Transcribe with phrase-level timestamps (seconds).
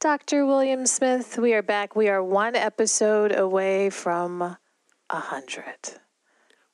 [0.00, 0.46] Dr.
[0.46, 1.94] William Smith, we are back.
[1.94, 4.56] We are one episode away from a
[5.10, 5.76] hundred.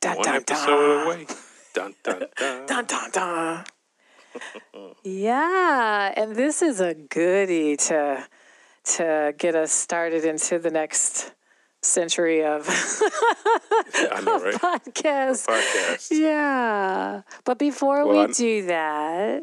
[0.02, 1.06] One dun, episode dun.
[1.06, 1.26] away.
[1.74, 2.66] Dun, dun, dun.
[2.66, 3.64] Dun, dun, dun.
[5.02, 8.24] yeah, and this is a goodie to
[8.84, 11.32] to get us started into the next
[11.82, 14.54] century of I know, right?
[14.54, 15.46] podcasts.
[15.46, 16.08] Podcast.
[16.12, 19.42] Yeah, but before Well, we I'm- do that,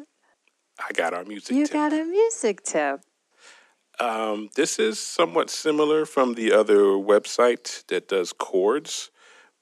[0.79, 1.73] I got our music you tip.
[1.73, 3.01] got a music tip.
[3.99, 9.11] Um, this is somewhat similar from the other website that does chords,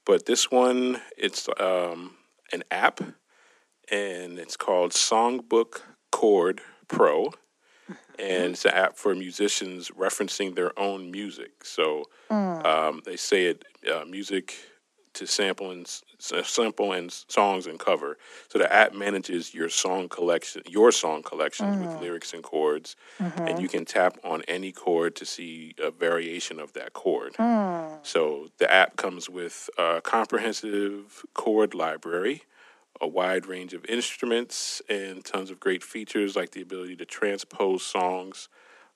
[0.06, 2.16] but this one it's um,
[2.52, 3.00] an app,
[3.90, 7.32] and it's called Songbook Chord Pro,
[8.18, 11.64] and it's an app for musicians referencing their own music.
[11.64, 12.04] So
[12.64, 14.54] um, they say it uh, music
[15.14, 15.86] to sample and
[16.22, 18.16] sample and songs and cover.
[18.48, 22.02] So the app manages your song collection, your song collections with mm-hmm.
[22.02, 23.60] lyrics and chords, and mm-hmm.
[23.60, 27.34] you can tap on any chord to see a variation of that chord.
[27.36, 27.94] Hmm.
[28.02, 32.42] So the app comes with a comprehensive chord library,
[33.00, 37.82] a wide range of instruments, and tons of great features like the ability to transpose
[37.82, 38.48] songs,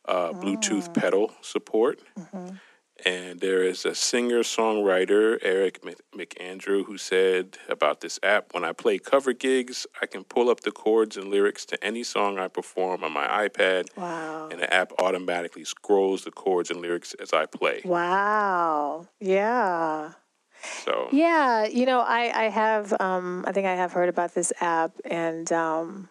[0.06, 0.92] uh, Bluetooth hmm.
[0.92, 2.00] pedal support.
[2.18, 2.56] Mm-hmm.
[3.04, 5.82] And there is a singer songwriter, Eric
[6.16, 10.60] McAndrew, who said about this app When I play cover gigs, I can pull up
[10.60, 14.48] the chords and lyrics to any song I perform on my iPad, Wow.
[14.50, 17.82] and the app automatically scrolls the chords and lyrics as I play.
[17.84, 19.08] Wow.
[19.20, 20.12] Yeah.
[20.84, 24.52] So, Yeah, you know, I I have um I think I have heard about this
[24.60, 26.08] app and um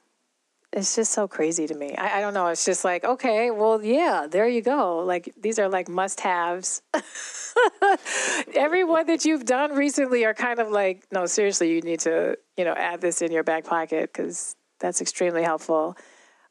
[0.75, 1.95] it's just so crazy to me.
[1.95, 2.47] I, I don't know.
[2.47, 4.99] It's just like, okay, well, yeah, there you go.
[4.99, 6.81] Like these are like must haves.
[8.53, 12.37] Every one that you've done recently are kind of like, no, seriously, you need to,
[12.57, 15.95] you know, add this in your back pocket because that's extremely helpful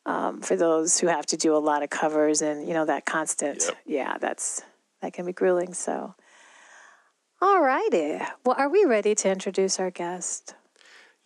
[0.06, 3.04] um, for those who have to do a lot of covers and, you know, that
[3.04, 3.62] constant.
[3.66, 3.76] Yep.
[3.84, 4.62] Yeah, that's,
[5.02, 5.74] that can be grueling.
[5.74, 6.14] So,
[7.42, 8.20] all righty.
[8.46, 10.54] Well, are we ready to introduce our guest?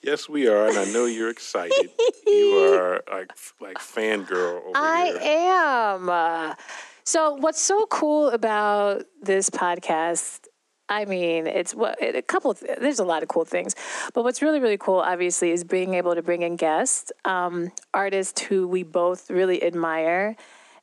[0.03, 1.91] Yes, we are, and I know you're excited.
[2.27, 6.49] you are like like fangirl over I here.
[6.51, 6.57] am.
[7.05, 10.47] So, what's so cool about this podcast?
[10.91, 12.51] I mean, it's what a couple.
[12.51, 13.75] Of, there's a lot of cool things,
[14.15, 18.41] but what's really, really cool, obviously, is being able to bring in guests, um, artists
[18.43, 20.37] who we both really admire,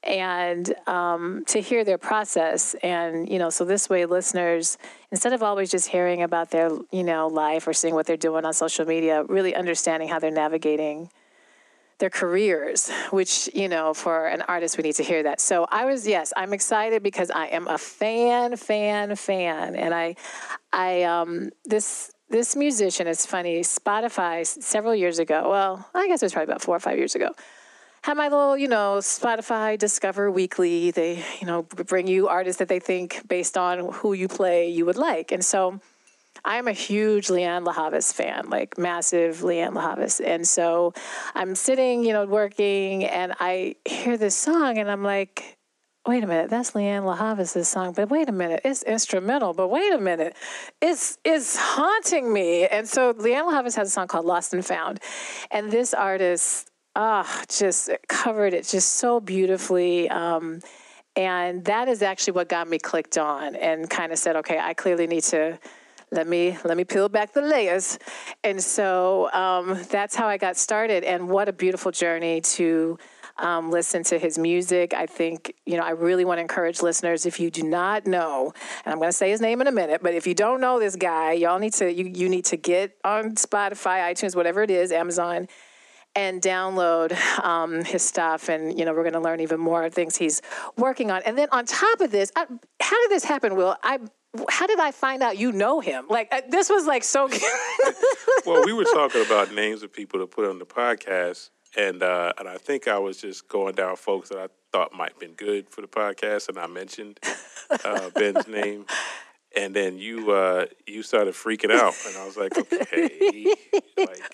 [0.05, 2.75] and um, to hear their process.
[2.83, 4.77] And you know, so this way, listeners,
[5.11, 8.45] instead of always just hearing about their you know life or seeing what they're doing
[8.45, 11.09] on social media, really understanding how they're navigating
[11.97, 15.39] their careers, which, you know, for an artist, we need to hear that.
[15.39, 19.75] So I was, yes, I'm excited because I am a fan, fan, fan.
[19.75, 20.15] And I,
[20.73, 26.25] I, um, this, this musician, is funny, Spotify several years ago, well, I guess it
[26.25, 27.29] was probably about four or five years ago,
[28.05, 30.91] had my little, you know, Spotify Discover Weekly.
[30.91, 34.85] They, you know, bring you artists that they think based on who you play you
[34.85, 35.31] would like.
[35.31, 35.79] And so,
[36.43, 40.19] I am a huge Lianne La Havas fan, like massive Lianne La Havas.
[40.19, 40.93] And so
[41.33, 45.57] I'm sitting, you know, working and I hear this song and I'm like,
[46.05, 49.69] wait a minute, that's Lianne La Havas' song, but wait a minute, it's instrumental, but
[49.69, 50.35] wait a minute,
[50.79, 52.67] it's it's haunting me.
[52.67, 54.99] And so Lianne La Havas has a song called Lost and Found.
[55.49, 60.09] And this artist, ah, just covered it just so beautifully.
[60.09, 60.61] Um,
[61.15, 64.73] and that is actually what got me clicked on and kind of said, okay, I
[64.73, 65.59] clearly need to
[66.11, 67.97] let me let me peel back the layers
[68.43, 72.97] and so um, that's how i got started and what a beautiful journey to
[73.37, 77.25] um, listen to his music i think you know i really want to encourage listeners
[77.25, 78.53] if you do not know
[78.85, 80.79] and i'm going to say his name in a minute but if you don't know
[80.79, 84.69] this guy y'all need to you, you need to get on spotify itunes whatever it
[84.69, 85.47] is amazon
[86.15, 87.13] and download
[87.43, 90.41] um, his stuff and you know we're going to learn even more things he's
[90.77, 92.45] working on and then on top of this I,
[92.81, 93.99] how did this happen will i
[94.49, 96.05] how did I find out you know him?
[96.09, 97.29] Like uh, this was like so.
[98.45, 102.33] well, we were talking about names of people to put on the podcast, and uh,
[102.37, 105.33] and I think I was just going down folks that I thought might have been
[105.33, 107.19] good for the podcast, and I mentioned
[107.85, 108.85] uh, Ben's name,
[109.55, 113.53] and then you uh, you started freaking out, and I was like, okay,
[113.97, 114.31] like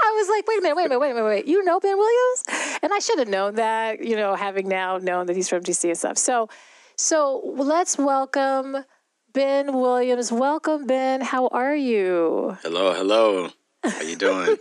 [0.00, 1.46] I was like, wait a minute, wait a minute, wait a minute, wait.
[1.46, 2.78] You know Ben Williams?
[2.82, 5.84] And I should have known that, you know, having now known that he's from DC
[5.88, 6.18] and stuff.
[6.18, 6.48] So,
[6.96, 8.84] So let's welcome
[9.32, 10.32] Ben Williams.
[10.32, 11.20] Welcome, Ben.
[11.20, 12.56] How are you?
[12.62, 13.50] Hello, hello.
[13.84, 14.56] How you doing?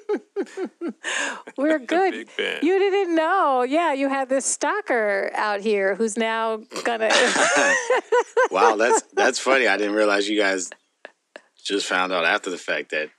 [1.57, 2.13] We're good.
[2.61, 3.63] You didn't know.
[3.63, 7.09] Yeah, you had this stalker out here who's now gonna.
[8.51, 9.67] wow, that's that's funny.
[9.67, 10.69] I didn't realize you guys
[11.63, 13.09] just found out after the fact that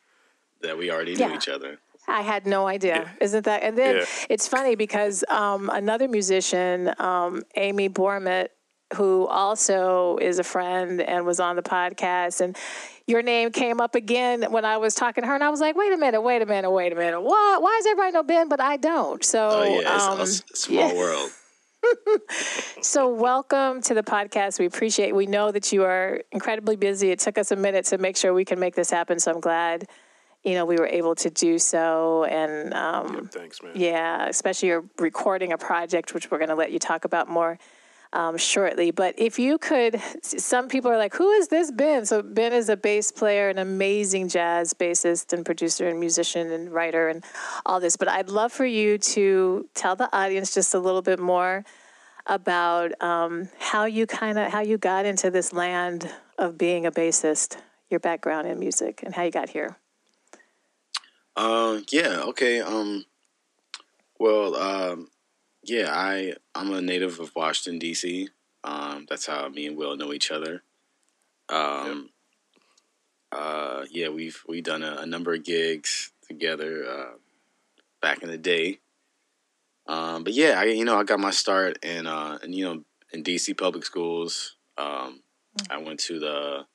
[0.62, 1.34] that we already knew Yeah.
[1.36, 1.78] each other.
[2.08, 3.10] I had no idea.
[3.20, 3.62] Isn't that?
[3.62, 4.04] And then Yeah.
[4.30, 8.48] it's funny because um, another musician, um, Amy Bormet,
[8.96, 12.56] who also is a friend and was on the podcast, and
[13.06, 15.76] your name came up again when I was talking to her, and I was like,
[15.76, 17.20] "Wait a minute, wait a minute, wait a minute.
[17.20, 17.58] Why?
[17.60, 20.42] Why does everybody know Ben, but I don't?" So, Oh yeah, it's um, a s-
[20.54, 21.30] small world.
[22.82, 24.58] so welcome to the podcast.
[24.58, 25.14] We appreciate.
[25.14, 27.10] We know that you are incredibly busy.
[27.10, 29.18] It took us a minute to make sure we can make this happen.
[29.18, 29.84] So I'm glad,
[30.44, 32.24] you know, we were able to do so.
[32.24, 33.72] And um, Thanks, man.
[33.74, 37.58] yeah, especially you're recording a project, which we're going to let you talk about more
[38.12, 38.90] um, shortly.
[38.90, 42.06] But if you could, some people are like, who is this Ben?
[42.06, 46.72] So Ben is a bass player, an amazing jazz bassist and producer and musician and
[46.72, 47.24] writer and
[47.66, 47.96] all this.
[47.96, 51.64] But I'd love for you to tell the audience just a little bit more
[52.26, 56.92] about um, how you kind of how you got into this land of being a
[56.92, 57.56] bassist,
[57.90, 59.76] your background in music, and how you got here.
[61.38, 62.60] Uh, yeah, okay.
[62.60, 63.04] Um,
[64.18, 65.08] well, um,
[65.62, 68.28] yeah, I I'm a native of Washington D.C.
[68.64, 70.64] Um, that's how me and Will know each other.
[71.48, 72.10] Um,
[73.30, 77.16] uh, yeah, we've we've done a, a number of gigs together uh,
[78.02, 78.80] back in the day.
[79.86, 82.82] Um, but yeah, I you know I got my start in uh, in, you know
[83.12, 83.54] in D.C.
[83.54, 84.56] public schools.
[84.76, 85.20] Um,
[85.70, 86.66] I went to the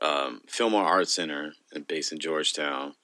[0.00, 1.52] um, Fillmore Arts Center,
[1.86, 2.94] based in Georgetown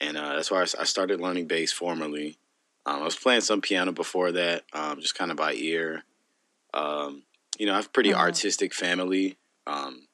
[0.00, 2.38] and uh, that's why I started learning bass formally.
[2.86, 6.04] Um, I was playing some piano before that, um, just kind of by ear.
[6.74, 7.24] Um,
[7.58, 8.18] you know, I have a pretty Mhm.
[8.18, 9.36] artistic family.
[9.66, 10.08] Um,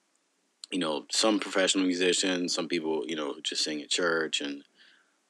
[0.71, 4.65] you know, some professional musicians, some people, you know, who just sing at church, and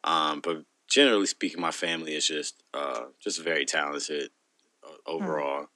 [0.04, 4.30] um, but generally speaking, my family is just uh, just very talented
[4.84, 5.68] uh, overall.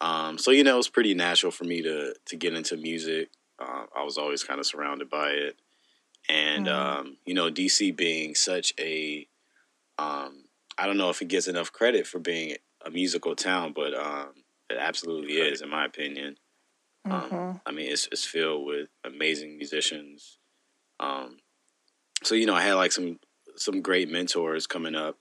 [0.00, 3.30] Um, so you know, it was pretty natural for me to to get into music.
[3.58, 5.56] Uh, I was always kind of surrounded by it
[6.28, 6.72] and Mhm.
[6.72, 9.26] um, you know DC being such a
[9.98, 10.44] um,
[10.78, 14.44] I don't know if it gets enough credit for being a musical town, but um,
[14.70, 16.38] it absolutely is, in my opinion.
[17.10, 17.60] Um, Mhm.
[17.66, 20.38] I mean, it's it's filled with amazing musicians.
[21.00, 21.38] Um,
[22.22, 23.18] so you know, I had like some
[23.56, 25.18] some great mentors coming up,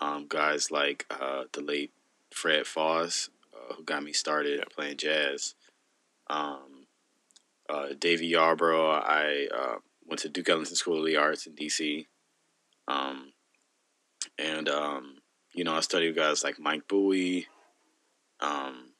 [0.00, 1.92] um, guys like uh, the late
[2.32, 5.54] Fred Foss, uh, who got me started playing jazz.
[6.28, 6.86] Um,
[7.68, 9.76] uh, Davey Yarborough, I uh,
[10.10, 12.06] went to Duke Ellington School of the Arts in DC.
[12.88, 13.32] Um,
[14.38, 15.18] and, um,
[15.54, 17.46] you know, I studied with guys like Mike Bowie,
[18.40, 18.90] um,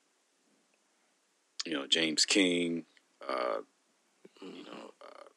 [1.67, 2.85] you know, James King,
[3.29, 3.59] uh,
[4.41, 5.29] you know, uh,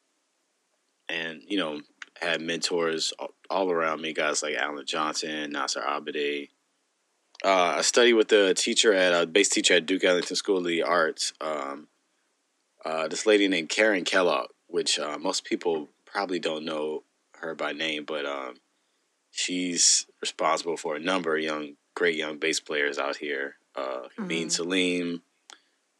[1.10, 1.82] and, you know,
[2.22, 6.50] had mentors all, all around me, guys like Alan Johnson, Nasar Abadey.
[7.44, 10.66] Uh, I studied with the teacher at a bass teacher at Duke Ellington School of
[10.66, 11.34] the Arts.
[11.42, 11.88] Um,
[12.86, 17.04] uh, this lady named Karen Kellogg, which uh, most people probably don't know
[17.38, 18.56] her by name, but um,
[19.30, 23.58] she's responsible for a number of young, great young bass players out here.
[23.76, 25.22] Uh, Ameen Saleem,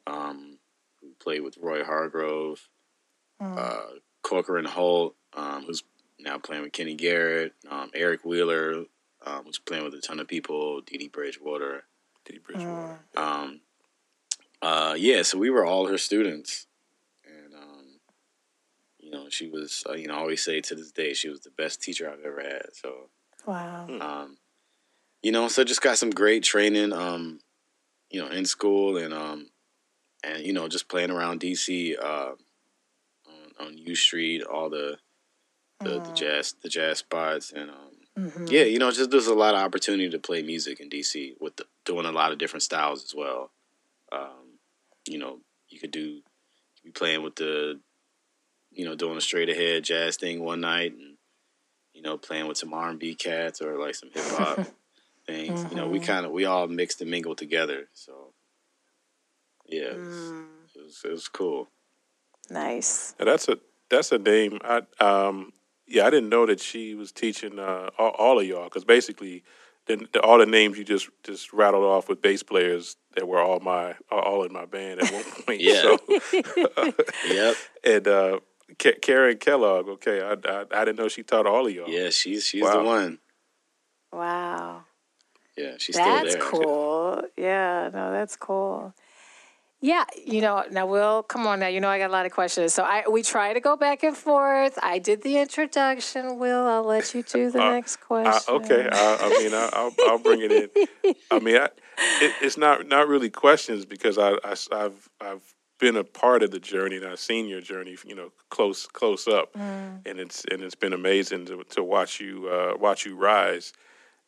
[0.08, 0.58] um,
[1.00, 2.68] who played with Roy Hargrove,
[3.40, 3.82] uh,
[4.24, 5.84] Corcoran Holt, um, who's
[6.20, 8.86] now playing with Kenny Garrett, um, Eric Wheeler,
[9.24, 11.84] um, who's playing with a ton of people, Dee Dee Bridgewater.
[12.26, 13.00] Dee Dee Bridgewater.
[13.16, 13.60] Um,
[14.64, 16.73] uh, yeah, so we were all her students, and you
[19.14, 21.52] know, she was, uh, you know, I always say to this day, she was the
[21.52, 22.74] best teacher I've ever had.
[22.74, 23.10] So,
[23.46, 23.88] Wow.
[24.00, 24.38] um,
[25.22, 27.40] you know, so just got some great training, um,
[28.10, 29.50] you know, in school and um,
[30.24, 32.34] and you know, just playing around DC, uh,
[33.28, 34.98] on, on U Street, all the
[35.84, 38.50] the, the jazz the jazz spots, and um, Mhm.
[38.50, 41.56] yeah, you know, just there's a lot of opportunity to play music in DC with
[41.58, 43.52] the, doing a lot of different styles as well.
[44.12, 44.60] Um,
[45.08, 45.40] you know,
[45.70, 46.22] you could do you
[46.78, 47.80] could be playing with the,
[48.76, 51.18] you know, doing a straight ahead jazz thing one night, and
[51.94, 54.60] you know, playing with some R and B cats or like some hip hop
[55.28, 55.66] things.
[55.70, 57.88] You know, we kind of we all mixed and mingled together.
[57.94, 58.34] So
[59.68, 60.32] yeah, it was,
[60.76, 61.70] it was, it was cool.
[62.50, 63.16] Nice.
[63.20, 63.58] Now, that's a
[63.90, 64.60] that's a name.
[64.64, 65.54] I um
[65.88, 69.44] yeah, I didn't know that she was teaching uh, all, all of y'all because basically,
[69.86, 73.40] the, the, all the names you just just rattled off with bass players that were
[73.40, 75.62] all my all in my band at one point.
[75.62, 75.82] Yeah.
[75.82, 75.98] So,
[77.28, 77.56] Yep.
[77.84, 78.40] and uh,
[78.80, 79.88] Ka- Karen Kellogg.
[79.88, 81.90] Okay, I, I I didn't know she taught all of y'all.
[81.90, 82.78] Yeah, she's she's Wow.
[82.78, 83.20] the one.
[84.12, 84.84] Wow.
[85.58, 86.40] Yeah, she's That's still there.
[86.40, 87.22] That's cool.
[87.38, 88.94] Yeah, no, that's cool.
[89.82, 91.68] Yeah, you know, now Will, come on now.
[91.68, 92.74] You know I got a lot of questions.
[92.74, 94.80] So I we try to go back and forth.
[94.82, 96.40] I did the introduction.
[96.40, 98.56] Will, I'll let you do the Uh, next I, question.
[98.56, 100.70] okay, I, I mean, I, I'll, I'll bring it in.
[101.30, 101.66] I mean, I,
[102.22, 106.52] it, it's not not really questions because I, I, have I've been a part of
[106.52, 109.50] the journey and I've seen your journey, you know, close close up,
[110.06, 113.74] and it's and it's been amazing to to watch you uh, watch you rise,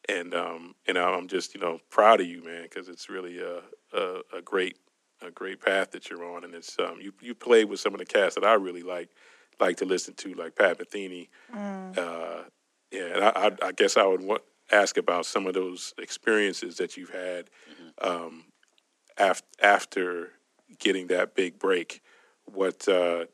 [0.10, 3.62] and um and I'm just you know proud of you, man, because it's really a,
[3.94, 4.78] a a great
[5.22, 8.00] a great path that you're on, and it's um you you played with some of
[8.00, 9.10] the cast that I really like
[9.60, 11.30] like to listen to, like Pat Metheny.
[11.98, 12.44] Uh,
[12.92, 16.76] yeah, and I, I, I guess I would want, ask about some of those experiences
[16.78, 17.50] that you've had
[18.02, 18.44] um,
[19.18, 20.32] af- after
[20.80, 22.02] getting that big break.
[22.46, 23.26] What uh,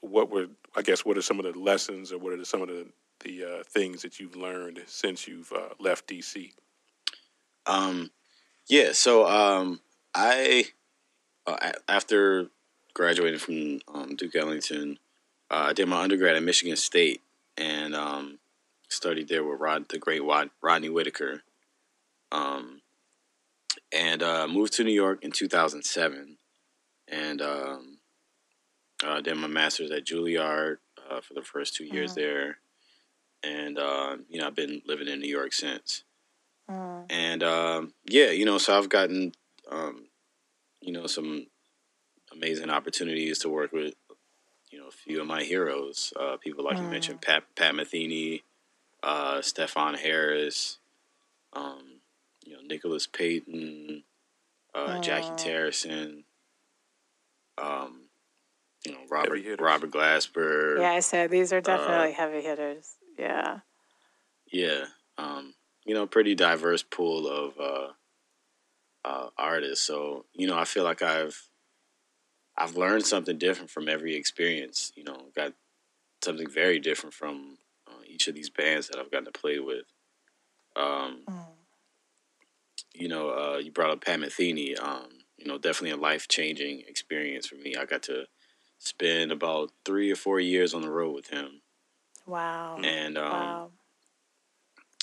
[0.00, 2.68] what were I guess what are some of the lessons or what are some of
[2.68, 2.86] the
[3.24, 6.52] the uh, things that you've learned since you've uh, left DC?
[7.66, 8.10] Um,
[8.68, 8.92] yeah.
[8.92, 9.80] So um,
[10.14, 10.64] I
[11.46, 12.48] uh, after
[12.94, 14.98] graduating from um, Duke Ellington,
[15.50, 17.22] uh, I did my undergrad at Michigan State
[17.56, 18.38] and um,
[18.88, 21.42] studied there with Rod, the great Rod, Rodney Whitaker.
[22.32, 22.82] Um,
[23.92, 26.36] and uh, moved to New York in 2007,
[27.10, 27.98] and um,
[29.04, 30.76] uh, did my master's at Juilliard
[31.10, 32.58] uh, for the first two years there,
[33.42, 36.04] and uh, you know I've been living in New York since.
[37.10, 39.32] And um, yeah, you know, so I've gotten,
[39.70, 40.06] um,
[40.80, 41.46] you know, some
[42.32, 43.94] amazing opportunities to work with,
[44.70, 46.12] you know, a few of my heroes.
[46.18, 48.42] Uh, people like you mentioned, Pat Pat Metheny,
[49.02, 50.78] uh, Stefon Harris,
[51.52, 52.00] um,
[52.44, 54.04] you know, Nicholas Payton,
[54.72, 56.22] uh, Jacky Terrasson,
[57.58, 58.08] um,
[58.84, 59.60] you know, Robert.
[59.60, 60.78] Robert Glasper.
[60.80, 62.96] Yeah, I said these Uh, are definitely heavy hitters.
[63.18, 63.60] Yeah.
[64.52, 64.86] Yeah,
[65.18, 65.54] um,
[65.84, 67.92] you know, pretty diverse pool of uh,
[69.04, 69.86] uh, artists.
[69.86, 71.48] So you know, I feel like I've
[72.56, 74.92] I've learned something different from every experience.
[74.96, 75.52] You know, got
[76.22, 79.84] something very different from uh, each of these bands that I've gotten to play with.
[80.76, 81.24] Um,
[82.94, 84.78] You know, uh, you brought up Pat Metheny.
[84.82, 87.74] Um, you know, definitely a life changing experience for me.
[87.76, 88.26] I got to
[88.78, 91.62] spend about three or four years on the road with him,
[92.26, 92.78] Wow.
[92.82, 93.70] and um, wow.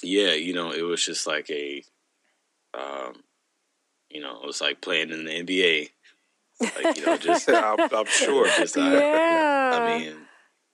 [0.04, 1.84] yeah, you know, it was just like a,
[2.74, 3.24] um,
[4.10, 5.90] you know, it was like playing in the NBA.
[6.62, 8.48] Like you know, just I'm, I'm sure.
[8.58, 9.72] just uh, Yeah.
[9.82, 10.16] I mean,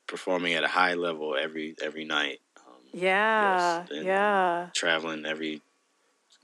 [0.08, 2.40] performing at a high level every every night.
[2.58, 3.82] Um, Yeah.
[3.82, 4.68] yes, and- yeah.
[4.74, 5.62] traveling every,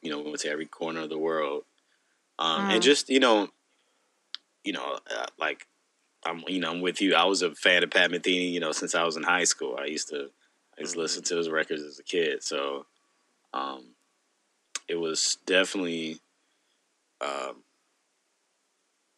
[0.01, 1.63] you know, we went to every corner of the world,
[2.39, 2.74] um, Mm.
[2.74, 3.50] and just you know,
[4.63, 5.67] you know, uh, like
[6.25, 7.13] I'm, you know, I'm with you.
[7.15, 9.77] I was a fan of Pat Metheny, you know, since I was in high school.
[9.79, 10.29] I used to,
[10.77, 12.43] I used to listen to his records as a kid.
[12.43, 12.86] So,
[13.53, 13.93] um,
[14.88, 16.19] it was definitely,
[17.22, 17.63] um,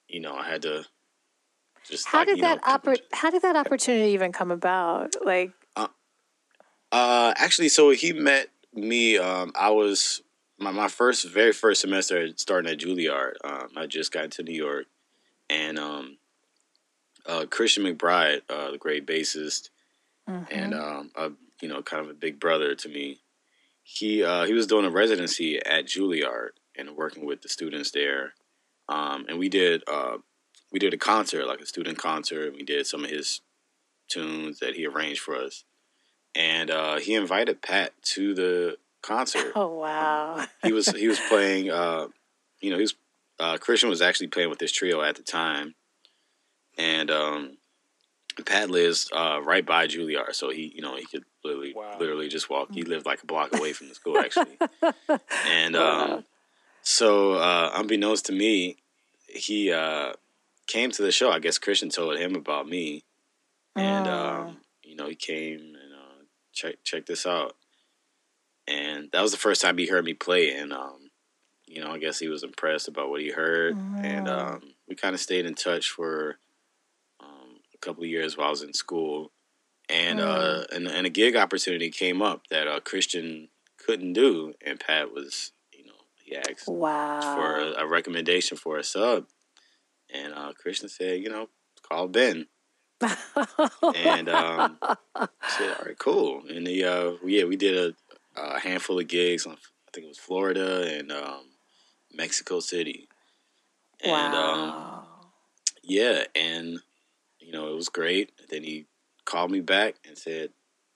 [0.09, 0.85] you know, I had to
[1.87, 2.07] just.
[2.07, 5.15] How like, did you know, that oppor- How did that opportunity even come about?
[5.23, 5.53] Like,
[6.91, 9.17] Uh, actually, so he met me.
[9.17, 10.21] Um, I was
[10.61, 13.33] my my first, very first semester starting at Juilliard.
[13.43, 14.85] Um, I just got to New York,
[15.49, 16.17] and um,
[17.25, 19.69] uh, Christian McBride, uh, the great bassist,
[20.51, 23.19] and um, a, you know, kind of a big brother to me.
[23.83, 28.33] He uh, he was doing a residency at Juilliard and working with the students there,
[28.87, 30.17] um, and we did uh,
[30.71, 32.47] we did a concert, like a student concert.
[32.47, 33.41] and We did some of his
[34.07, 35.63] tunes that he arranged for us
[36.35, 39.51] and uh, he invited Pat to the concert.
[39.55, 40.45] oh wow.
[40.63, 41.69] he was he was playing.
[41.69, 42.07] Uh,
[42.61, 42.95] you know, he was
[43.39, 45.73] uh, Christian was actually playing with this trio at the time,
[46.77, 47.57] and um,
[48.45, 51.97] Pat lives uh, right by Juilliard, so he you know he could literally Wow.
[51.99, 52.69] literally just walk.
[52.71, 54.57] He lived like a block away from the school actually,
[55.47, 56.25] and um,
[56.83, 58.77] so uh, unbeknownst to me,
[59.27, 60.13] he uh,
[60.67, 61.31] came to the show.
[61.31, 63.03] I guess Christian told him about me,
[63.75, 67.55] and um, you know he came and uh, check check this out,
[68.67, 71.09] and that was the first time he heard me play, and um,
[71.65, 73.75] you know I guess he was impressed about what he heard,
[74.05, 76.37] and um, we kind of stayed in touch for
[77.19, 79.31] um, a couple of years while I was in school,
[79.89, 84.79] and uh, and and a gig opportunity came up that uh, Christian couldn't do, and
[84.79, 87.19] Pat was you know he asked Wow.
[87.35, 89.25] for a, a recommendation for a sub,
[90.13, 91.49] and uh, Christian said, you know,
[91.87, 92.47] call Ben.
[93.95, 94.77] and um,
[95.15, 95.27] I
[95.57, 96.43] said, all right, cool.
[96.47, 97.95] And the uh, yeah, we did a,
[98.35, 101.45] a handful of gigs on, I think it was Florida and um,
[102.13, 103.07] Mexico City.
[104.03, 105.03] And um,
[105.83, 106.79] yeah, and
[107.39, 108.31] you know, it was great.
[108.49, 108.85] then he
[109.25, 110.49] called me back and said,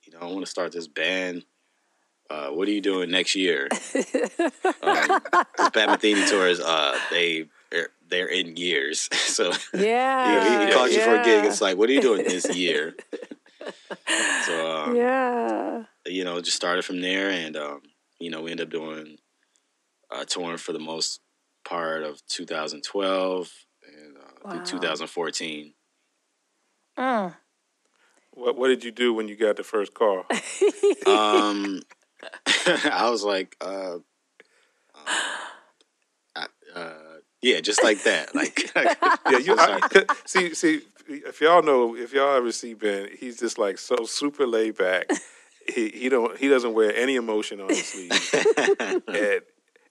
[0.04, 1.44] you know, I want to start this band.
[2.30, 3.68] Uh, what are you doing next year?
[4.82, 7.46] um, Pat Metheny tours, uh, they
[8.08, 9.10] they're in years.
[9.14, 10.60] so Yeah.
[10.62, 11.46] he, he calls you for a gig.
[11.46, 12.96] It's like, what are you doing this year?
[14.46, 15.84] so um, yeah.
[16.06, 17.82] You know, just started from there, and um,
[18.20, 19.18] you know, we ended up doing
[20.12, 21.20] uh, touring for the most
[21.68, 23.52] part of 2012
[23.88, 24.52] and uh, Wow.
[24.52, 25.74] through 2014.
[26.98, 27.36] Mm.
[28.32, 30.26] What What did you do when you got the first call?
[31.08, 31.82] Um,
[32.68, 33.98] I was like, uh,
[34.96, 35.08] uh,
[36.36, 36.94] I- uh,
[37.42, 38.34] yeah, just like that.
[38.36, 38.72] Like,
[39.30, 43.38] Yeah, you I, 'cause- see see if y'all know if y'all ever see Ben, he's
[43.40, 45.10] just like so super laid back.
[45.68, 49.04] He he don't he doesn't wear any emotion on his sleeve.
[49.08, 49.42] and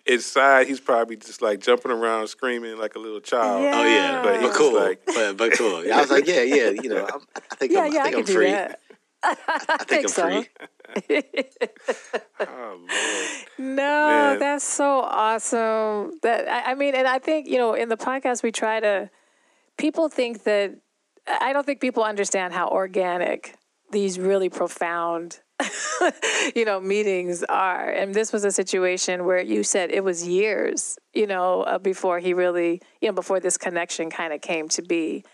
[0.07, 3.63] inside, he's probably just like jumping around, screaming like a little child.
[3.63, 3.73] Yeah.
[3.75, 5.77] oh yeah, But but, cool, like- but but cool.
[5.93, 8.11] I was like, yeah, yeah, you know, I'm, I think Yeah, I'm, yeah, I I
[8.11, 8.51] think could I'm do free.
[8.51, 8.81] that.
[9.27, 10.43] I think I'm so.
[11.09, 11.23] free.
[12.41, 13.47] Oh Lord.
[13.59, 14.39] No, Man.
[14.39, 16.19] that's so awesome.
[16.23, 19.11] That I, I mean, and I think you know, in the podcast, we try to.
[19.77, 20.77] People think that
[21.27, 23.57] I don't think people understand how organic
[23.91, 25.41] these really profound,
[26.55, 27.89] you know, meetings are.
[27.89, 32.19] And this was a situation where you said it was years, you know, uh, before
[32.19, 35.25] he really, you know, before this connection kind of came to be.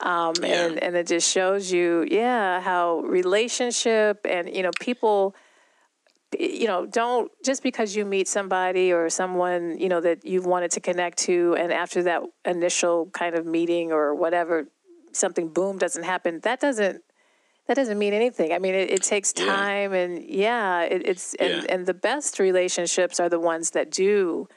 [0.00, 0.66] Um, Yeah.
[0.66, 5.34] and, and it just shows you, yeah, how relationship and, you know, people
[6.38, 10.70] you know, don't just because you meet somebody or someone, you know, that you've wanted
[10.72, 14.68] to connect to, and after that initial kind of meeting or whatever,
[15.12, 16.40] something boom doesn't happen.
[16.42, 17.02] That doesn't
[17.68, 18.52] that doesn't mean anything.
[18.52, 19.44] I mean, it, it takes Yeah.
[19.46, 21.72] time, and yeah, it, it's and Yeah.
[21.74, 24.48] and the best relationships are the ones that do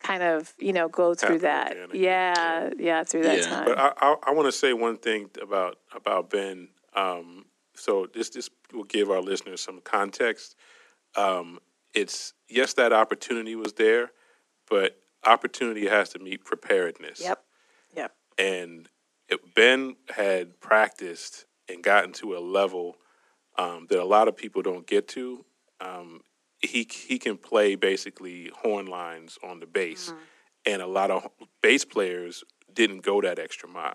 [0.00, 1.94] kind of you know go through Happen that.
[1.94, 3.48] Yeah, yeah, through that Yeah.
[3.48, 3.64] time.
[3.64, 6.68] But I I, I want to say one thing about about Ben.
[6.94, 10.54] Um, so this this will give our listeners some context.
[11.16, 11.58] Um,
[11.94, 14.12] it's yes, that opportunity was there,
[14.68, 17.20] but opportunity has to meet preparedness.
[17.20, 17.42] yep,
[17.96, 18.12] yep.
[18.38, 18.88] and
[19.28, 22.96] it, Ben had practiced and gotten to a level
[23.58, 25.44] um, that a lot of people don't get to.
[25.80, 26.20] Um,
[26.60, 30.12] he he can play basically horn lines on the bass,
[30.66, 31.28] and a lot of
[31.62, 33.94] bass players didn't go that extra mile.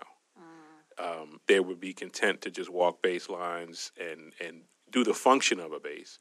[0.98, 5.60] Um, they would be content to just walk bass lines and and do the function
[5.60, 6.18] of a bass.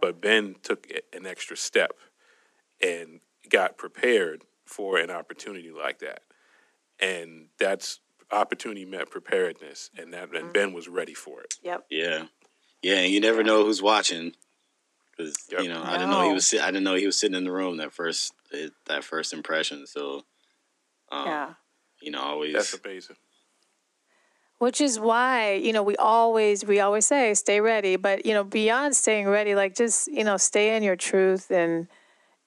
[0.00, 1.92] But Ben took an extra step
[2.82, 6.22] and got prepared for an opportunity like that
[6.98, 11.54] and that's opportunity met preparedness, and that and Ben was ready for it.
[11.62, 11.86] Yep.
[11.90, 12.24] Yeah,
[12.82, 14.32] yeah, and you never know who's watching.
[15.16, 15.62] Because Yep.
[15.62, 16.52] you know, I didn't know he was.
[16.54, 19.86] I didn't know he was sitting in the room that first it, that first impression.
[19.86, 20.24] So,
[21.10, 21.54] um, Yeah.
[22.00, 22.52] you know, always.
[22.52, 23.16] That's amazing.
[24.58, 28.44] Which is why, you know, we always we always say stay ready, but you know,
[28.44, 31.88] beyond staying ready, like just, you know, stay in your truth and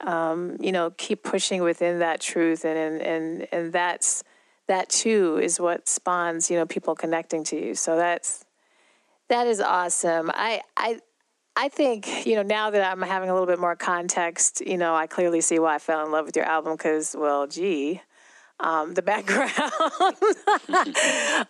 [0.02, 4.24] um, you know, keep pushing within that truth and and and, and that's
[4.70, 7.76] that too is what spawns, you know, people connecting to you.
[7.76, 8.46] So that's
[9.28, 10.32] that is awesome.
[10.34, 11.00] I I
[11.56, 14.96] I think, you know, now that I'm having a little bit more context, you know,
[14.96, 18.02] I clearly see why I fell in love with your album because, well, gee,
[18.62, 19.52] um, the background.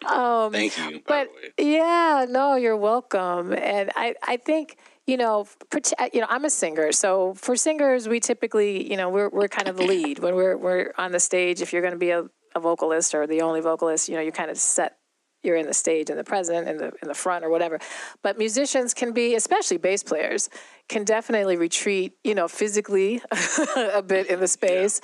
[0.52, 1.02] Thank you.
[1.02, 1.28] By but
[1.58, 1.76] the way.
[1.76, 3.54] yeah, no, you're welcome.
[3.54, 8.08] And I, I think you know, prote- you know, I'm a singer, so for singers,
[8.08, 11.20] we typically, you know, we're we're kind of the lead when we're we're on the
[11.20, 11.62] stage.
[11.62, 14.32] If you're going to be a, a vocalist or the only vocalist, you know, you
[14.32, 14.98] kind of set.
[15.42, 17.80] You're in the stage, in the present, in the in the front, or whatever.
[18.22, 20.50] But musicians can be, especially bass players,
[20.90, 23.22] can definitely retreat, you know, physically
[23.78, 25.00] a bit in the space.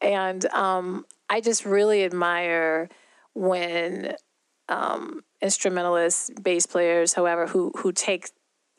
[0.00, 2.88] And um, I just really admire
[3.34, 4.16] when
[4.70, 8.30] um, instrumentalists, bass players, however, who who take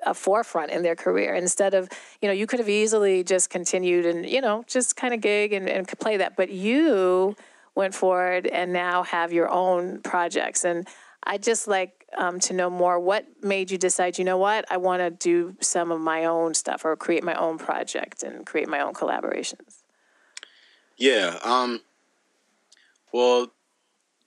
[0.05, 1.89] a forefront in their career instead of
[2.21, 5.53] you know you could have easily just continued and you know just kind of gig
[5.53, 7.35] and, and could play that, but you
[7.75, 10.87] went forward and now have your own projects and.
[11.27, 12.99] I just like um, to know more.
[12.99, 14.19] What made you decide?
[14.19, 14.63] You know what?
[14.69, 18.45] I want to do some of my own stuff or create my own project and
[18.45, 19.81] create my own collaborations.
[20.97, 21.39] Yeah.
[21.43, 21.81] Um.
[23.11, 23.51] Well,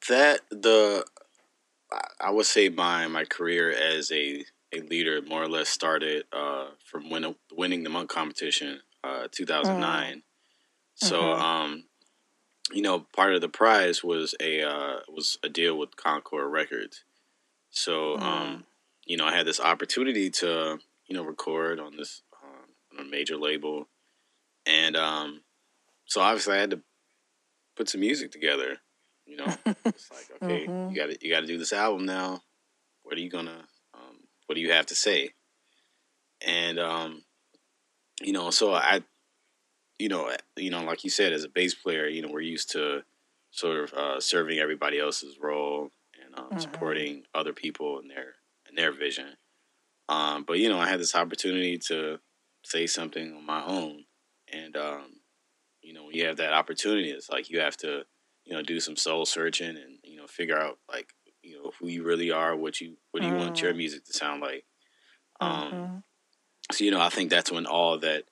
[0.09, 1.05] that the
[2.21, 6.71] I- would say my my career as a a leader more or less started uh,
[6.85, 10.23] from win, winning the monk competition, uh, two thousand nine.
[10.97, 11.41] So, Mhm.
[11.41, 11.85] um,
[12.73, 17.05] you know, part of the prize was a uh, was a deal with Concord Records.
[17.71, 18.65] So, um,
[19.07, 23.09] you know, I had this opportunity to you know record on this uh, on a
[23.09, 23.89] major label,
[24.67, 25.43] and um,
[26.07, 26.81] so obviously I had to
[27.77, 28.79] put some music together.
[29.27, 29.55] You know,
[29.85, 30.91] it's like okay, Mhm.
[30.91, 32.43] you got to you got to do this album now.
[33.03, 33.67] What are you gonna?
[33.95, 35.31] Um, what do you have to say?
[36.47, 37.23] And um,
[38.23, 39.03] you know, so I,
[39.99, 42.71] you know, you know, like you said, as a bass player, you know, we're used
[42.73, 43.03] to
[43.51, 45.91] sort of uh, serving everybody else's role
[46.23, 46.59] and um, mm-hmm.
[46.59, 48.35] supporting other people in their
[48.69, 49.37] in their vision.
[50.09, 52.19] Um, but you know, I had this opportunity to
[52.65, 54.05] say something on my own,
[54.53, 55.21] and um,
[55.83, 58.05] you know, when you have that opportunity, it's like you have to,
[58.45, 61.89] you know, do some soul searching and you know figure out like you know who
[61.89, 63.39] you really are, what you what do you mm.
[63.39, 63.79] want your mm.
[63.79, 64.65] music to sound like.
[65.41, 65.97] Um, mm-hmm.
[66.73, 68.25] So you know, I think that's when all that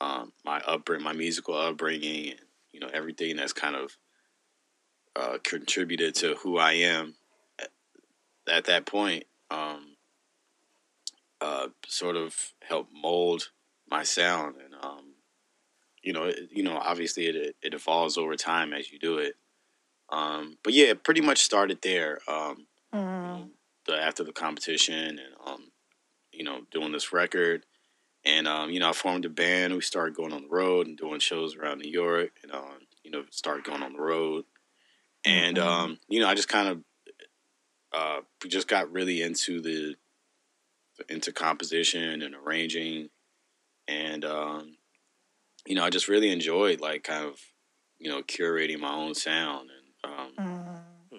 [0.00, 2.40] um, my upbringing, my musical upbringing, and
[2.72, 3.96] you know everything that's kind of
[5.14, 7.14] uh, contributed to who I am
[7.58, 7.68] at,
[8.48, 9.96] at that point, um,
[11.40, 13.50] uh, sort of helped mold
[13.90, 15.14] my sound, and um,
[16.02, 19.34] you know, it, you know, obviously it it evolves over time as you do it.
[20.10, 22.20] Um, but yeah, it pretty much started there.
[22.28, 23.00] Um, mm.
[23.00, 23.48] you know,
[23.86, 25.72] the, after the competition, and um,
[26.32, 27.64] you know, doing this record
[28.26, 29.72] and um, you know, I formed a band.
[29.72, 33.10] We started going on the road and doing shows around New York, and um, you
[33.10, 34.44] know, started going on the road.
[35.24, 35.68] And mm-hmm.
[35.68, 36.80] um, you know, I just kind of
[37.92, 39.94] uh, just got really into the
[41.08, 43.10] into composition and arranging,
[43.86, 44.76] and um,
[45.64, 47.38] you know, I just really enjoyed like kind of
[48.00, 51.16] you know curating my own sound and um, mm-hmm.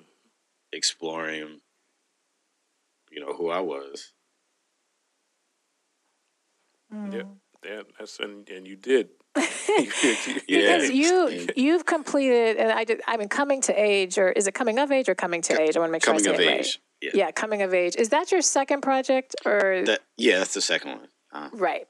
[0.73, 1.61] exploring,
[3.09, 4.11] you know, who I was.
[6.93, 7.13] Mm.
[7.13, 7.23] Yeah,
[7.63, 9.09] that, that's and and you did.
[9.35, 14.53] because you you've completed and I did I mean coming to age or is it
[14.53, 15.75] coming of age or coming to age?
[15.75, 16.57] I want to make sure coming I say it age.
[16.57, 16.77] right.
[17.01, 17.25] Yeah.
[17.25, 17.31] yeah.
[17.31, 17.95] coming of age.
[17.95, 21.07] Is that your second project or that, yeah, that's the second one.
[21.31, 21.49] Uh-huh.
[21.53, 21.87] Right.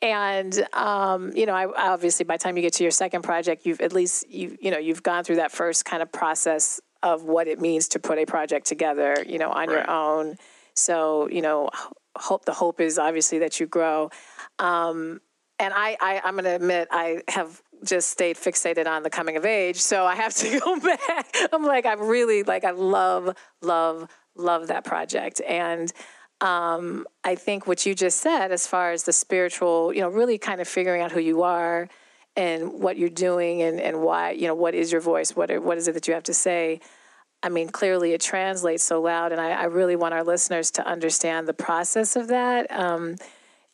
[0.00, 3.66] And um, you know, I obviously by the time you get to your second project,
[3.66, 7.24] you've at least you you know you've gone through that first kind of process of
[7.24, 9.70] what it means to put a project together, you know, on right.
[9.70, 10.36] your own.
[10.74, 11.70] So you know,
[12.16, 14.10] hope the hope is obviously that you grow.
[14.58, 15.20] Um,
[15.58, 19.36] and I, I I'm going to admit I have just stayed fixated on the coming
[19.36, 21.36] of age, so I have to go back.
[21.52, 25.92] I'm like I'm really like I love love love that project and.
[26.40, 30.38] Um, I think what you just said, as far as the spiritual, you know, really
[30.38, 31.88] kind of figuring out who you are
[32.34, 35.36] and what you're doing and, and why, you know, what is your voice?
[35.36, 36.80] What, are, what is it that you have to say?
[37.42, 40.86] I mean, clearly it translates so loud, and I, I really want our listeners to
[40.86, 42.70] understand the process of that.
[42.70, 43.16] Um,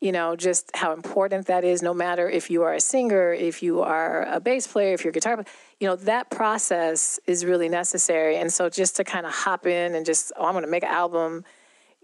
[0.01, 3.63] you know, just how important that is, no matter if you are a singer, if
[3.63, 5.47] you are a bass player, if you're a guitar player,
[5.81, 8.37] you know, that process is really necessary.
[8.37, 10.85] And so just to kind of hop in and just, oh, I'm going to make
[10.85, 11.45] an album,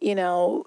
[0.00, 0.64] you know,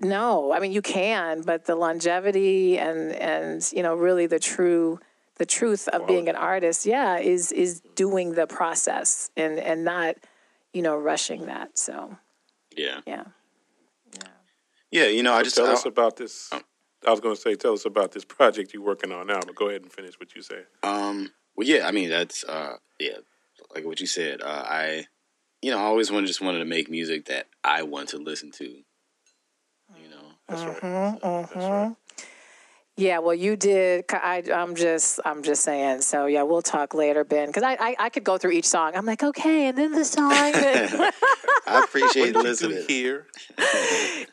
[0.00, 4.98] no, I mean, you can, but the longevity and, and, you know, really the true
[5.36, 10.16] the truth of being an artist, yeah, is is doing the process and and not,
[10.72, 11.78] you know, rushing that.
[11.78, 12.16] So,
[12.76, 13.24] yeah, yeah,
[14.14, 14.28] yeah,
[14.90, 15.06] yeah.
[15.06, 16.48] You know, so I just tell I, us about this.
[16.52, 16.60] Oh.
[17.06, 19.54] I was going to say, tell us about this project you're working on now, but
[19.54, 20.62] go ahead and finish what you say.
[20.82, 21.30] Um.
[21.54, 21.86] Well, yeah.
[21.86, 23.18] I mean, that's uh, yeah,
[23.74, 24.42] like what you said.
[24.42, 25.06] Uh, I,
[25.62, 28.50] you know, I always wanted just wanted to make music that I want to listen
[28.52, 28.64] to.
[28.64, 31.20] You know, that's mm-hmm, right.
[31.20, 31.60] So, mm-hmm.
[31.60, 31.96] That's right.
[32.98, 34.06] Yeah, well, you did.
[34.10, 36.00] I, am just, I'm just saying.
[36.00, 38.92] So yeah, we'll talk later, Ben, because I, I, I, could go through each song.
[38.94, 40.32] I'm like, okay, and then the song.
[41.66, 43.26] I appreciate listening here.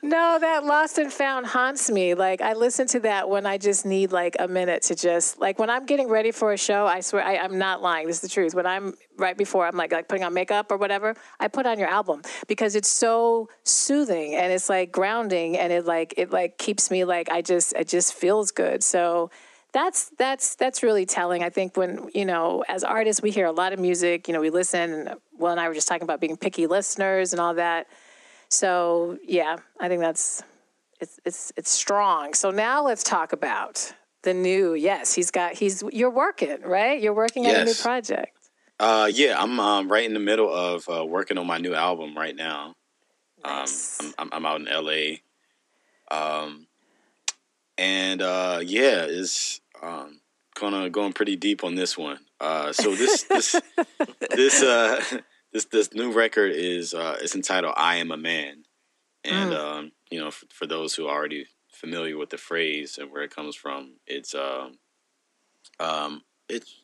[0.02, 2.14] no, that lost and found haunts me.
[2.14, 5.60] Like I listen to that when I just need like a minute to just like
[5.60, 6.86] when I'm getting ready for a show.
[6.86, 8.08] I swear, I, I'm not lying.
[8.08, 8.54] This is the truth.
[8.54, 11.80] When I'm right before I'm like like putting on makeup or whatever, I put on
[11.80, 16.58] your album because it's so soothing and it's like grounding and it like it like
[16.58, 18.84] keeps me like I just it just feels good.
[18.84, 19.32] So
[19.74, 21.44] that's that's that's really telling.
[21.44, 24.28] I think when you know, as artists, we hear a lot of music.
[24.28, 24.94] You know, we listen.
[24.94, 27.88] And Will and I were just talking about being picky listeners and all that.
[28.50, 30.44] So yeah, I think that's
[31.02, 32.34] it's it's it's strong.
[32.36, 34.76] So now let's talk about the new.
[34.76, 37.02] Yes, he's got he's you're working right.
[37.02, 37.56] You're working yes.
[37.56, 38.38] on a new project.
[38.80, 42.16] Uh, yeah, I'm um, right in the middle of uh, working on my new album
[42.18, 42.76] right now.
[43.44, 44.00] Um, nice.
[44.00, 45.18] Um, I'm, I'm, out in LA.
[46.12, 46.68] Um,
[47.78, 50.20] and uh, yeah, it's um,
[50.56, 52.20] kind of going pretty deep on this one.
[52.40, 53.56] Uh, so this this
[54.32, 55.02] this uh,
[55.54, 58.64] this this new record is uh, it's entitled "I Am a Man,"
[59.24, 59.58] and mm.
[59.58, 63.24] um, you know, for, for, those who are already familiar with the phrase and where
[63.24, 64.78] it comes from, it's um,
[65.80, 66.82] um, it's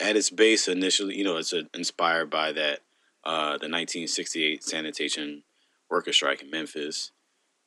[0.00, 2.80] at its base initially, you know, it's a, inspired by that
[3.24, 5.42] uh, the 1968 sanitation
[5.90, 7.12] worker strike in Memphis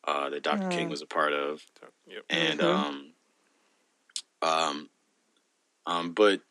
[0.07, 0.67] uh, that Dr.
[0.67, 0.71] Mm.
[0.71, 1.65] King was a part of,
[2.07, 2.23] yep.
[2.29, 2.67] and mm-hmm.
[2.67, 3.13] um,
[4.41, 4.89] um,
[5.85, 6.41] um, but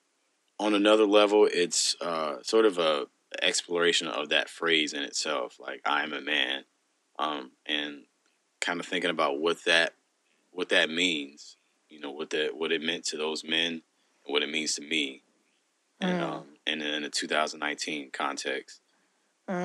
[0.58, 3.06] on another level, it's uh, sort of a
[3.42, 6.64] exploration of that phrase in itself, like "I am a man,"
[7.18, 8.04] um, and
[8.60, 9.94] kind of thinking about what that
[10.50, 11.56] what that means.
[11.88, 13.82] You know, what that what it meant to those men, and
[14.26, 15.22] what it means to me
[16.00, 16.22] and mm.
[16.22, 18.80] um, in, in a 2019 context.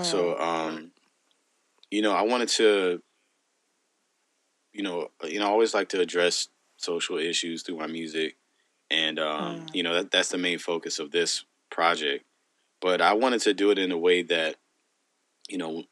[0.01, 0.91] So, um,
[1.91, 3.01] you know, I wanted to,
[4.71, 6.47] you know, you know, I always like to address
[6.83, 8.37] social issues through my music,
[8.91, 12.25] and um, you know, that, that's the main focus of this project.
[12.81, 14.57] But I wanted to do it in a way that,
[15.47, 15.85] you know,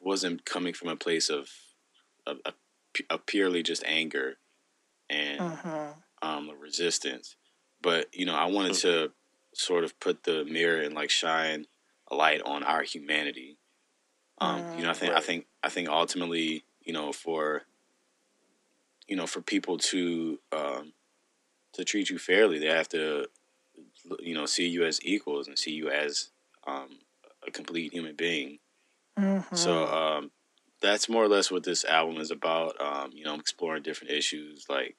[0.00, 1.50] wasn't coming from a place of,
[2.26, 2.54] of, of,
[3.10, 4.38] of purely just anger
[5.10, 5.40] and
[6.22, 7.36] um, resistance.
[7.82, 9.10] But you know, I wanted to
[9.54, 11.66] sort of put the mirror and like shine
[12.10, 13.58] a light on our humanity.
[14.40, 17.62] Um, you know, I think I think I think ultimately, you know, for
[19.10, 20.94] you know, for people to um,
[21.74, 23.26] to treat you fairly, they have to,
[24.20, 26.30] you know, see you as equals and see you as
[26.66, 27.00] um,
[27.46, 28.60] a complete human being.
[29.52, 30.30] So um,
[30.82, 32.80] that's more or less what this album is about.
[32.80, 34.96] Um, you know, I'm exploring different issues like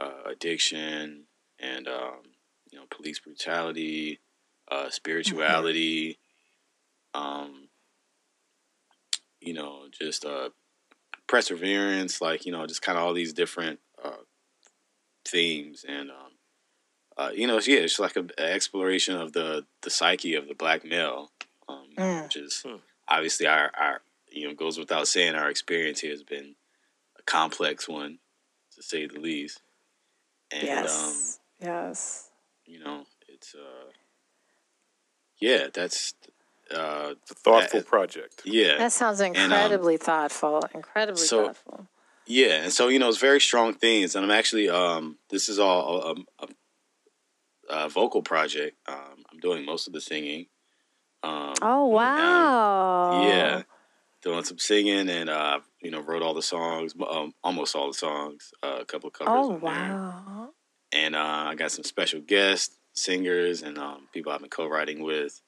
[0.00, 1.24] uh, addiction
[1.60, 2.22] and um,
[2.70, 4.20] you know police brutality,
[4.70, 6.18] uh, spirituality,
[7.14, 7.68] um,
[9.40, 10.50] you know, just uh,
[11.26, 14.22] perseverance, like you know, just kind of all these different uh,
[15.24, 16.10] themes and.
[16.10, 16.16] Um,
[17.18, 20.84] uh, you know, yeah, it's like an exploration of the the psyche of the black
[20.84, 21.30] male,
[21.66, 21.86] um,
[22.22, 22.62] which is
[23.08, 26.56] obviously our our you know goes without saying our experience here has been
[27.18, 28.18] a complex one,
[28.74, 29.62] to say the least.
[30.50, 31.38] And um, yes.
[31.60, 32.30] yes.
[32.66, 33.90] you know, it's uh,
[35.38, 36.14] yeah, that's
[36.74, 38.42] uh, thoughtful Uh, project.
[38.44, 40.62] yeah, That sounds um, incredibly thoughtful.
[40.74, 41.86] Incredibly so- thoughtful.
[42.28, 45.60] Yeah, and so you know, it's very strong themes, and I'm actually um, this is
[45.60, 46.02] all
[46.40, 46.48] a, a,
[47.84, 48.76] a vocal project.
[48.88, 50.46] Um, I'm doing most of the singing.
[51.22, 53.22] Um, Oh wow.
[53.22, 53.62] Yeah,
[54.22, 57.94] doing some singing, and uh, you know, wrote all the songs, um, almost all the
[57.94, 59.32] songs, uh, a couple of covers.
[59.32, 59.60] Oh on there.
[59.60, 60.48] wow.
[60.92, 65.40] and uh, I got some special guests, singers, and um, people I've been co-writing with,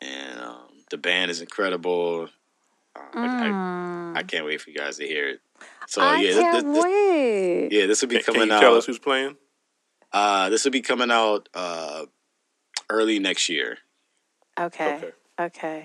[0.00, 2.28] and um, the band is incredible.
[2.96, 5.40] Um, I, I, I can't wait for you guys to hear it.
[5.86, 6.04] So Mm.
[6.04, 7.68] I yeah, can't this, this, wait.
[7.72, 8.60] yeah, this will be Can, can coming you out.
[8.60, 9.36] tell us who's playing?
[10.12, 12.04] Uh, this will be coming out uh,
[12.90, 13.78] early next year.
[14.58, 14.96] Okay.
[14.96, 15.10] Okay.
[15.40, 15.78] Okay.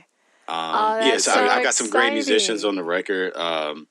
[0.48, 3.36] Um, Oh, yeah, so, so I, I got some great musicians on the record.
[3.38, 3.88] Um,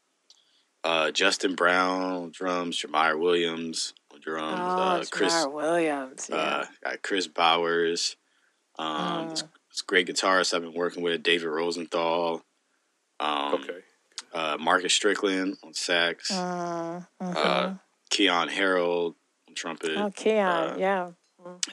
[0.84, 6.28] uh, Justin Brown drums, Jamire Williams drums, Oh, uh, Chris Jamar Williams.
[6.30, 6.36] Yeah.
[6.36, 8.16] uh, got Kris Bowers.
[8.78, 12.44] Um, this, this great guitarist I've been working with, David Rosenthal.
[13.18, 13.80] Um, Okay.
[14.32, 16.30] uh, Marcus Strickland on sax.
[16.30, 17.36] Mm, mhm.
[17.36, 17.74] Uh,
[18.10, 19.14] Keyon Harrold
[19.48, 19.96] on trumpet.
[19.96, 20.74] oh, Keyon.
[20.74, 21.10] uh, yeah.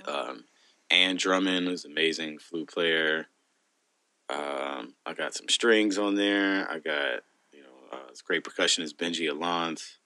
[0.05, 0.45] um,
[0.89, 3.27] Anne Drummond, is an amazing flute player.
[4.29, 6.69] Um, I got some strings on there.
[6.69, 9.97] I got you know uh, this great percussionist Benji Alance.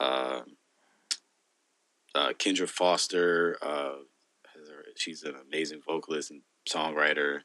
[0.00, 0.56] Um
[2.14, 3.96] uh, Kendra Foster, uh,
[4.54, 7.40] has her- she's an amazing vocalist and songwriter.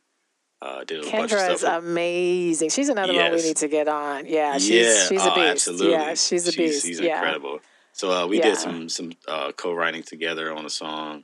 [0.62, 1.52] Uh, did a bunch of Kendra stuff.
[1.56, 2.70] is with- amazing.
[2.70, 4.28] She's another one we need to get on.
[4.28, 5.48] Yeah, she's yeah, she's a oh, beast.
[5.68, 5.92] absolutely.
[5.92, 6.86] Yeah, she's a beast.
[6.86, 7.16] She's, yeah.
[7.16, 7.60] incredible.
[7.94, 8.44] So uh, we Yeah.
[8.50, 11.24] did some some uh, co-writing together on a song,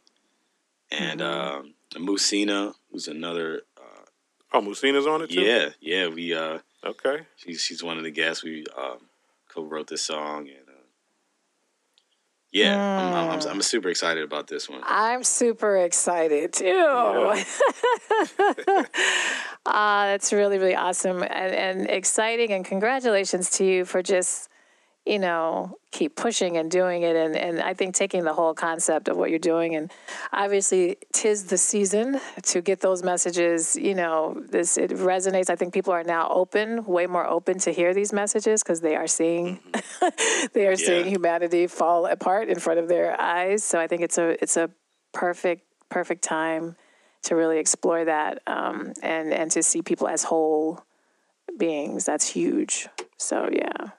[0.91, 1.97] and Mm-hmm.
[1.97, 3.61] um, Muhsinah, who's another.
[3.77, 3.81] Uh,
[4.53, 5.41] Oh, Muhsinah's on it too.
[5.41, 6.33] yeah, yeah, we.
[6.33, 7.25] Uh, Okay.
[7.35, 8.43] she's she's one of the guests.
[8.43, 8.99] We um,
[9.53, 10.66] co-wrote this song, and
[12.51, 14.81] yeah, I'm, I'm, I'm, I'm super excited about this one.
[14.83, 16.65] I'm super excited too.
[16.65, 17.43] uh,
[19.65, 22.53] that's really, really awesome and, and exciting.
[22.53, 24.49] And congratulations to you for just,
[25.07, 27.15] you know, keep pushing and doing it.
[27.15, 29.75] And, and I think taking the whole concept of what you're doing.
[29.75, 29.91] And
[30.33, 33.75] obviously, tis the season to get those messages.
[33.75, 35.49] You know, this it resonates.
[35.49, 38.95] I think people are now open, way more open to hear these messages because they
[38.95, 39.59] are seeing,
[40.53, 43.63] they are seeing humanity fall apart in front of their eyes.
[43.63, 44.69] So I think it's a it's a
[45.13, 46.75] perfect perfect time
[47.23, 50.83] to really explore that um, and and to see people as whole
[51.57, 52.05] beings.
[52.05, 52.87] That's huge.
[53.17, 53.91] So yeah,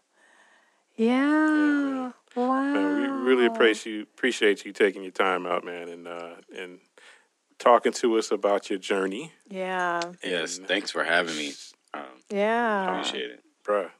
[0.98, 2.12] yeah.
[2.36, 2.72] Wow.
[2.74, 6.78] Man, we really appreciate you appreciate you taking your time out, man, and uh, and
[7.58, 10.12] talking to us about your journey, Yeah.
[10.22, 11.54] Yes, thanks for having me.
[11.94, 12.90] Um, Yeah.
[12.90, 13.42] appreciate it.
[13.64, 13.90] bruh.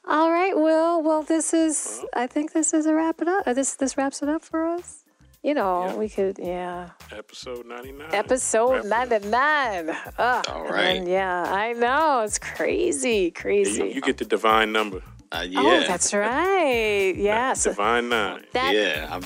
[0.07, 1.01] all right, Will.
[1.01, 2.03] Well, this is.
[2.13, 3.47] I think this is a wrap it up.
[3.47, 4.98] Uh, this this wraps it up for us.
[5.41, 5.95] You know, yeah.
[5.95, 6.89] we could, yeah.
[7.13, 8.09] Episode 99.
[8.13, 9.89] Episode 99.
[10.17, 10.45] Ugh.
[10.49, 11.05] All right.
[11.07, 12.21] yeah, I know.
[12.21, 13.79] It's crazy, crazy.
[13.79, 15.01] Yeah, you, you, get the divine number.
[15.31, 15.59] Uh, yeah.
[15.61, 17.15] Oh, that's right.
[17.15, 17.63] Yes.
[17.63, 18.43] divine nine.
[18.51, 19.07] That, yeah.
[19.09, 19.23] I'm,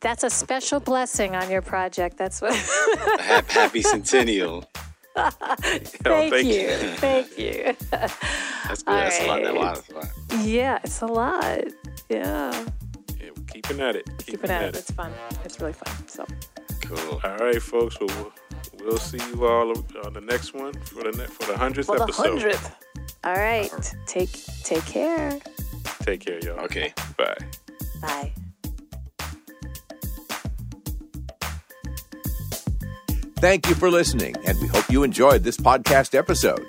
[0.00, 2.16] that's a special blessing on your project.
[2.16, 2.54] That's what.
[3.48, 4.64] Happy centennial.
[5.16, 6.52] thank, thank, you.
[6.52, 6.68] you.
[6.96, 7.76] thank you.
[7.90, 8.88] That's good.
[8.88, 9.46] All That's right.
[9.46, 9.74] a lot.
[9.74, 10.46] That's a lot.
[10.46, 11.64] Yeah, it's a lot.
[12.08, 12.66] Yeah.
[13.56, 14.06] Yeah, we're keeping at it.
[14.18, 14.76] Keeping, keeping at, at it.
[14.76, 15.12] It's fun.
[15.44, 16.08] It's really fun.
[16.08, 16.26] So.
[16.82, 17.20] Cool.
[17.24, 17.98] All right, folks.
[18.00, 18.32] Well,
[18.80, 19.70] we'll see you all
[20.04, 22.14] on the next one for the ne- for the hundredth episode.
[22.14, 22.74] For the hundredth.
[23.24, 23.72] All right.
[23.72, 23.96] Uh-huh.
[24.06, 25.38] Take take care.
[26.02, 26.60] Take care, y'all.
[26.60, 26.92] Okay.
[27.16, 27.36] Bye.
[28.00, 28.32] Bye.
[33.38, 36.64] Thank you for listening, and we hope you enjoyed this podcast episode.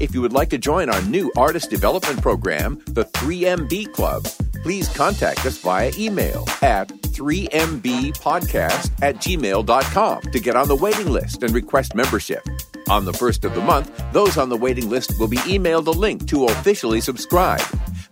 [0.00, 4.26] If you would like to join our new artist development program, the 3MB Club,
[4.62, 11.42] please contact us via email at 3mbpodcast at gmail.com to get on the waiting list
[11.42, 12.46] and request membership.
[12.88, 15.90] On the first of the month, those on the waiting list will be emailed a
[15.90, 17.62] link to officially subscribe.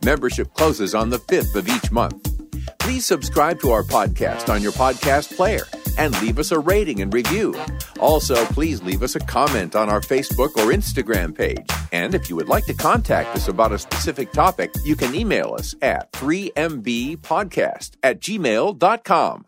[0.05, 2.39] Membership closes on the 5th of each month.
[2.79, 5.67] Please subscribe to our podcast on your podcast player
[5.99, 7.55] and leave us a rating and review.
[8.01, 11.69] Also, please leave us a comment on our Facebook or Instagram page.
[11.93, 15.55] And if you would like to contact us about a specific topic, you can email
[15.59, 19.48] us at 3mbpodcast at gmail.com.